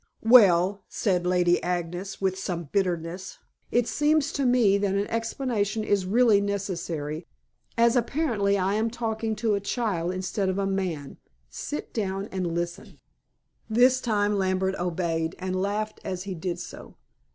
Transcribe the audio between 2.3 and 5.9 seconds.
some bitterness, "it seems to me that an explanation